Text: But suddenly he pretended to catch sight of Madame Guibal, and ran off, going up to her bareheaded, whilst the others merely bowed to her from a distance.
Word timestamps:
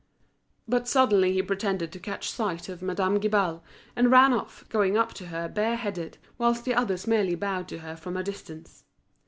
But 0.67 0.87
suddenly 0.87 1.31
he 1.31 1.43
pretended 1.43 1.91
to 1.91 1.99
catch 1.99 2.31
sight 2.31 2.69
of 2.69 2.81
Madame 2.81 3.19
Guibal, 3.19 3.61
and 3.95 4.09
ran 4.09 4.33
off, 4.33 4.67
going 4.67 4.97
up 4.97 5.13
to 5.13 5.27
her 5.27 5.47
bareheaded, 5.47 6.17
whilst 6.39 6.65
the 6.65 6.73
others 6.73 7.05
merely 7.05 7.35
bowed 7.35 7.67
to 7.67 7.77
her 7.81 7.95
from 7.95 8.17
a 8.17 8.23
distance. 8.23 8.83